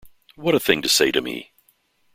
What 0.35 0.55
a 0.55 0.59
thing 0.59 0.81
to 0.81 0.89
say 0.89 1.11
to 1.11 1.21
me! 1.21 1.51